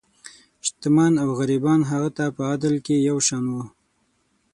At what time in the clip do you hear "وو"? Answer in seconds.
3.51-3.63